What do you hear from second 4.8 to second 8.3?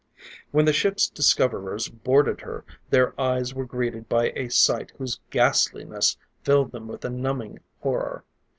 whose ghastliness filled them with a numbing horror.